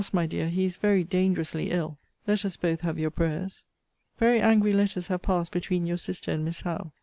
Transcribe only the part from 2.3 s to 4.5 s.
us both have your prayers! Very